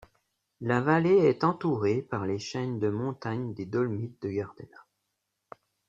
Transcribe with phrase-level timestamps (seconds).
[0.61, 4.87] La vallée est entourée par les chaînes de montagnes des Dolomites de Gardena.